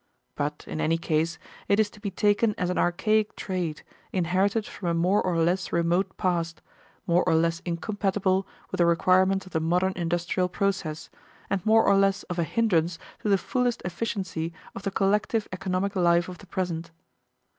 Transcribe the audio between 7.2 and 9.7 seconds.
or less incompatible with the requirements of the